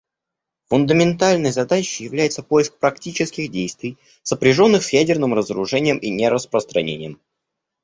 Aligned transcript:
Фундаментальной 0.69 1.51
задачей 1.51 2.05
является 2.05 2.41
поиск 2.41 2.75
практических 2.79 3.51
действий, 3.51 3.99
сопряженных 4.23 4.81
с 4.83 4.93
ядерным 4.93 5.35
разоружением 5.35 5.99
и 5.99 6.09
нераспространением. 6.09 7.21